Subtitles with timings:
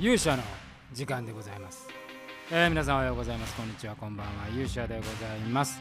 [0.00, 0.42] 勇者の
[0.94, 1.86] 時間でございます、
[2.50, 3.54] えー皆さんおはようございます。
[3.54, 3.94] こんにちは。
[3.94, 4.48] こんばんは。
[4.48, 5.78] 勇者でございます、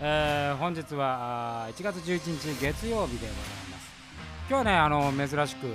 [0.00, 3.42] えー本日はあー1月11日月曜日でござい
[3.72, 3.90] ます。
[4.48, 5.66] 今日はねあの珍しく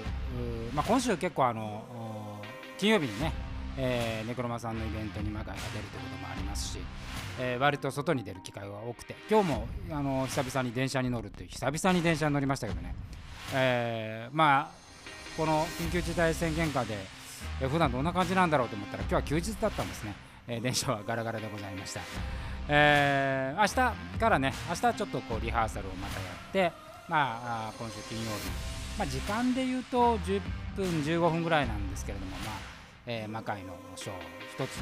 [0.73, 2.39] まあ、今週結構あの
[2.77, 3.33] 金曜日にね、
[3.77, 6.79] えーネクロマさんのイベントにマカイが出るということもありますし、
[7.41, 12.95] えー割と外に出る機会が多くて今日もあの久々に電車に乗るという久々に電車に乗りましたけどね、
[13.53, 14.81] えーまあ
[15.35, 16.97] この緊急事態宣言下で、
[17.61, 20.15] えー普段どんな感じなんだろうと思ったら今日は休日だったんですね、
[20.47, 22.01] えー電車はガラガラでございました、
[22.67, 26.71] えー明日からね明日ちょっとこうリハーサルをまたやって
[27.09, 28.29] まああ今週金曜日、
[28.97, 30.41] まあ、時間で言うと10
[30.75, 32.55] 分15分ぐらいなんですけれどもまあ、
[33.05, 34.17] えー魔界のショーを
[34.53, 34.79] 一つ、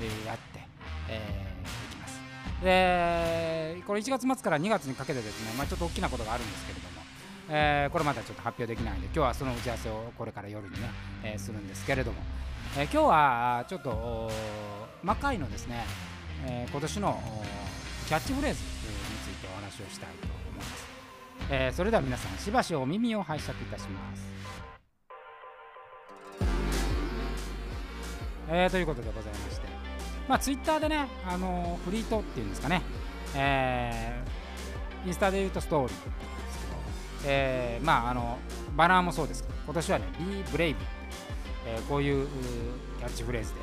[0.00, 0.60] えーやって、
[1.08, 2.20] えーいきます。
[2.62, 7.01] でこれ1月末から2月にかけてですね、まあ、ちょっと大きなことがあるんですけれども、
[7.48, 10.78] えーこれまだちょっと発表できないので今日はその打ち合わせをこれから夜にね、
[11.24, 12.18] えーするんですけれども、
[12.76, 14.30] えー今日はちょっと
[15.02, 15.84] 魔界のですね、
[16.46, 17.20] えー今年の
[18.08, 20.86] キャッチフレーズについてお話をしたいと思います、
[21.50, 24.22] えーそれでは皆さんしばしお耳を拝借いたします。
[28.48, 29.66] えーということでございまして、
[30.28, 32.82] まあ、ツイッターでね、あのフリートっていうんですかね、
[33.34, 35.96] えーインスタで言うとストーリー。
[37.24, 38.38] えーまあ、あの
[38.76, 40.76] バナーもそうですけど、今年はね、Be Brave、
[41.66, 42.26] えーこういう
[42.98, 43.62] キャッチフレーズでい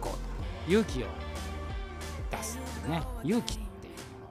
[0.00, 1.06] こうと、勇気を
[2.30, 4.30] 出すっていうね、勇気っていうものを、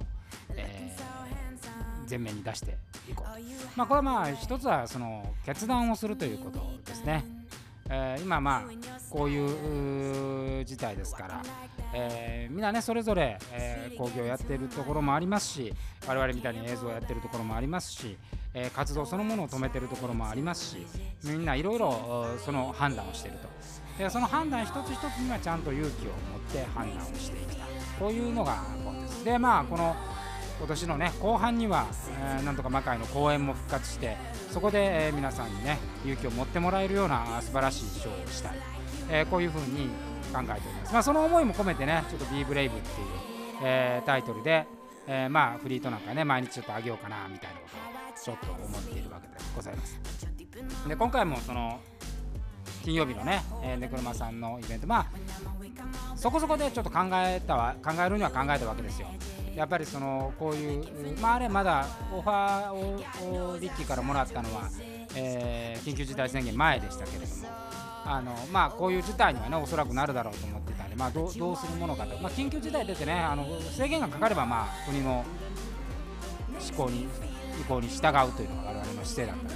[0.55, 2.77] えー前面に出して
[3.09, 3.27] いこう。
[3.75, 7.25] まあ、これはまあ、一つはその決断をするということですね。
[7.89, 8.63] えー今まあ
[9.09, 11.41] こういう事態ですから、
[11.93, 15.73] えーみんなねそれぞれ、えー工業やってるところもありますし
[16.07, 18.17] 我々みたいに映像をやってるところもありますし、
[18.53, 20.85] え活動そのものを止めてるところもありますし
[21.23, 23.47] みんないろいろその判断をしていると。
[23.97, 27.67] でその判断一つ一つにはちゃんと勇気を持って判断をしていきたい
[27.99, 29.25] こういうのがポイントです。
[29.25, 29.95] でまあこの
[30.59, 31.87] 今年のね後半には、
[32.19, 34.17] えーなんとか魔界の公演も復活して
[34.51, 38.53] そこで、えー皆さんにね勇気を持ってもらえるような素晴らしいショーをしたい、
[39.09, 39.89] えーこういうふうに
[40.33, 43.07] 考えております、まあ、その思いも込めてねちょっと「Be Brave」っていう、
[43.63, 44.67] えータイトルで、
[45.07, 47.67] えーまあフリートなんかね毎日ちょっとあげようかなみたいなこ
[48.25, 49.99] とをちょっと思っているわけでございます。
[50.87, 51.79] で今回もその
[52.83, 55.07] 金曜日のね、えーネクロマさんのイベントまあ
[56.15, 59.07] そこそこでちょっと考えたわ考えるには考えたわけですよ。
[59.57, 60.85] やっぱりそのこういう、
[61.19, 64.69] まあ、あれまだオファーををリッキーからもらったのは、
[65.15, 67.47] えー緊急事態宣言前でしたけれども
[68.05, 75.23] あの、まあ、こういう事態にはねおそらくなるだろうと思ってたんで、まあ、どうどうするものかと、まあ、緊急事態出てねあの制限がかかれば、まあ、国の
[76.59, 77.07] 思考に
[77.59, 79.55] 意向に従うというのが我々の姿勢だったので、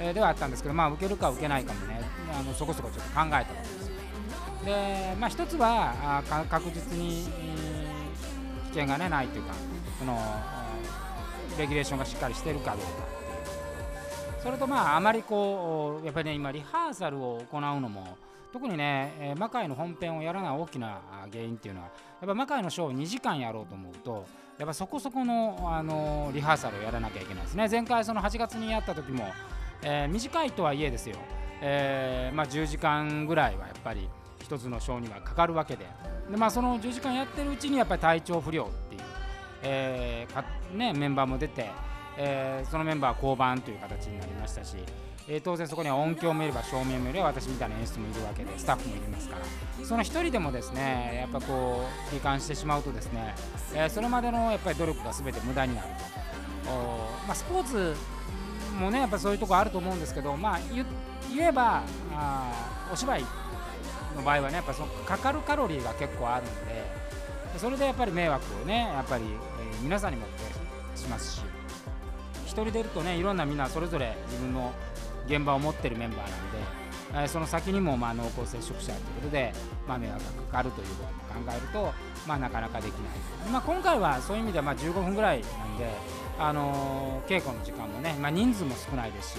[0.00, 2.00] えーではあったんですけど、まあ、受けるか受けないかもね
[2.36, 3.90] あのそこそこちょっと考えたわけです。
[4.64, 7.53] で、まあ、一つはあ確実に、えー
[8.74, 9.54] 危険が、ね、ないというか
[10.00, 10.18] その
[11.56, 14.42] レギュレーションがしっかりしてるかどうかっていう。
[14.42, 18.18] それとまああまりこうやっぱりね今リハーサルを行うのも
[18.52, 21.00] 特にね、えー魔界の本編をやらない大きな
[21.32, 21.86] 原因っていうのは
[22.20, 24.26] やっぱ魔界のショーを2時間やろうと思うと
[24.58, 27.68] やっぱそこそこの、あのリハーサルをやらなきゃいけないですね。
[27.68, 29.24] 前回その8月にやった時も、
[29.82, 31.16] えー短いとはいえですよ、
[31.60, 34.08] えまあ、10時間ぐらいはやっぱり
[34.44, 35.86] 一つのショーにはかかるわけで
[36.30, 39.00] で、まあ、その10時間やってるうちにやっぱり体調不良っていう、
[39.62, 40.44] えーか
[40.74, 41.70] ね、メンバーも出て、
[42.18, 44.76] えーそのメンバーは降板という形になりましたし、
[45.28, 49.36] えー当然そこには音響もいれば照明もいれば私みたいな演出もいるわけでスタッフもいますか
[49.80, 53.34] らその一人でもですねやっぱこう罹患してしまうとですね、
[53.74, 56.70] えーそれまでのやっぱり努力が全て無駄になると。
[56.70, 57.94] おまあ、スポーツ
[58.78, 60.60] もねやっぱそういうとこあると思うんですけど、まあ、
[61.34, 61.82] 言えば
[62.12, 63.24] あお芝居
[64.14, 67.04] の場合はねやっぱそのかかるカロリーが結構あるんで
[67.58, 71.42] それでやっぱり迷惑をねやっぱり、え皆さんにもってしますし
[72.46, 74.72] 一人でいるとねいろんなみんなそれぞれ自分の
[75.26, 79.52] 現場を持ってるメンバーなんで、えその先にもまあ濃厚接触者ということで、
[79.88, 81.92] まあ、迷惑がかかるということも考えると、
[82.26, 85.88] まあ、なかなかできない、まあ、今回はそういう意味ではま15分ぐらいなんで、
[86.38, 89.38] あの稽古の時間もね、ま、人数も少ないです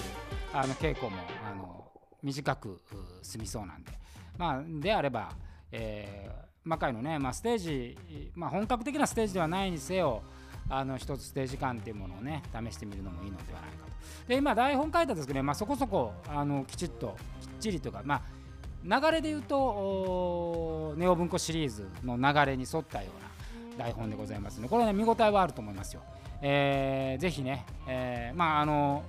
[0.52, 1.16] あの稽古も、
[1.48, 1.84] あの
[2.22, 2.80] 短く
[3.22, 3.92] 済みそうなんで、
[4.38, 5.32] まあ、であれば、
[5.72, 7.96] えー魔界のね、まあ、ステージ、
[8.34, 10.24] まあ、本格的なステージではないにせよ
[10.68, 13.92] あの一つステージ感っていうものをね試してみるのもいいのではないかと。
[14.26, 26.02] で今台本書いたんですけどね、まあ、そこそこあのきちっときっちりというか、まあ、流れで言うとネオ文庫シリーズの流れに沿ったような台本でございますのでこれね見応えはあると思いますよ。
[26.42, 29.04] えーぜひね、えーまああの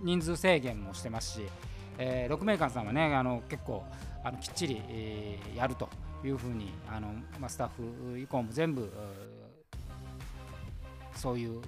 [0.00, 1.46] 人数制限もしてますし、
[2.02, 3.84] えー、6メーカーさんはねあの結構
[4.24, 5.88] あのきっちり、えー、やると
[6.24, 7.08] いうふうにあの、
[7.38, 7.68] まあ、スタッ
[8.12, 8.90] フ以降も全部
[11.14, 11.60] そういう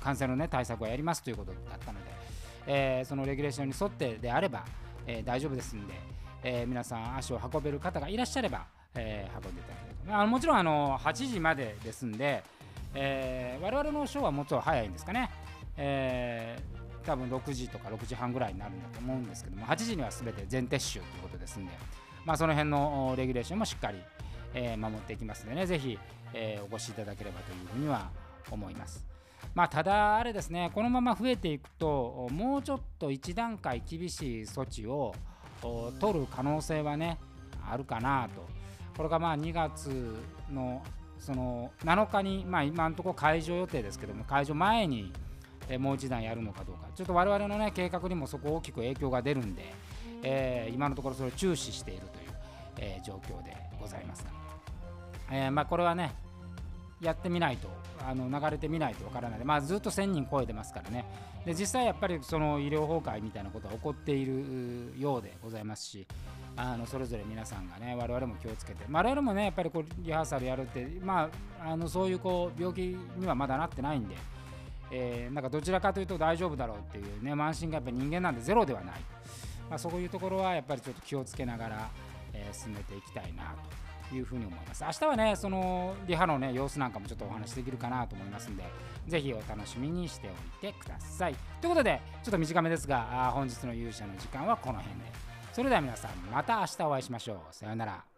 [0.00, 2.10] 感染の、ね、対策をやりますということだったので、
[2.66, 4.64] えー、そのレギュレーションに沿ってであれば、
[5.06, 5.94] えー、大丈夫ですんで、
[6.42, 9.74] えー、皆さん足を運べる方がいらっしゃれば、え、運んでいただ
[10.04, 12.42] ければあもちろんあの8時までですんで、
[12.94, 15.30] えー、我々のショーはもっと早いんですかね、
[15.78, 21.72] えー、多分6時とか6時半ぐらいになるんだと思うんですけども8時には全て全撤収ということですんで、
[22.24, 23.98] まあ、その辺のレギュレーションもしっかり、
[24.54, 25.98] え、守っていきますのでねぜひ、
[26.34, 28.10] え、お越しいただければというふうには
[28.50, 29.04] 思います。
[29.54, 35.14] まあ、ただ、あれですね、このまま増えていくと、もうちょっと一段階厳しい措置を
[35.98, 37.18] 取る可能性はね、
[37.68, 38.46] あるかなと。
[38.96, 40.14] これがまあ2月
[40.50, 40.82] の
[41.18, 45.12] その7日に、まあ、今のところ解除予定ですけども、解除前に
[45.70, 49.72] えもう一段やるのかどうか、ちょっと我々の、ね、計画にもそこ大きく影響が出るんで、
[50.22, 52.30] えー、今のところそれを注視しているという、
[52.78, 54.30] えー、状況でございますが、
[55.32, 56.12] えーまあ、これはね、
[57.00, 57.68] やってみないと
[58.06, 61.04] あの流れてみないとわからないで、まあ、ずっと1000人超えてますからね。
[61.44, 66.06] で実際やっぱりその医療崩壊みたいなことは起こっているようでございますし
[66.54, 71.30] あのそれぞれ皆さんがね我々も気をつけて、我々もねやっぱりこうリハーサルやるってま
[71.62, 74.16] ああのそういうこう病気にはまだなってないんで、
[74.90, 79.00] えー、なんかどちらかというと大丈夫だろうっていうね慢心がやっぱり人間なんでゼロではない、
[79.68, 81.90] まあ、そういうところはやっぱりちょっと気をつけながら、
[82.32, 83.54] えー、進めていきたいな
[84.10, 84.84] というふうに思います。
[84.84, 88.64] 明日はね、そのリハのね、様子なんかもちょっとお話できるかなと思いますんで、
[89.06, 91.36] ぜひお楽しみにしておいてください。
[91.60, 95.06] ということで、ちょっと短めですが、本日の勇者の時間はこの辺で。
[95.52, 97.54] それでは皆さん、また明日お会いしましょう。
[97.54, 98.09] さようなら。